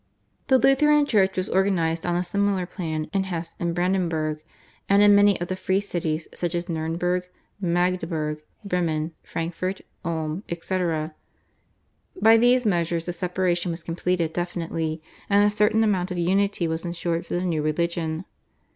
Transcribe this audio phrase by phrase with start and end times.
[0.47, 4.41] The Lutheran church was organised on a similar plan in Hesse and Brandenburg
[4.89, 7.25] and in many of the free cities such as Nurnberg,
[7.61, 11.13] Magdeburg, Bremen, Frankfurt, Ulm, etc.
[12.19, 16.83] By these measures the separation was completed definitely, and a certain amount of unity was
[16.83, 18.25] ensured for the new religion.